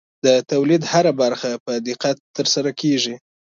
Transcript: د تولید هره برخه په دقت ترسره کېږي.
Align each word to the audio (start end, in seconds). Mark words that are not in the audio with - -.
د 0.25 0.27
تولید 0.51 0.81
هره 0.91 1.11
برخه 1.21 1.49
په 1.65 1.73
دقت 1.89 2.17
ترسره 2.35 2.71
کېږي. 2.81 3.15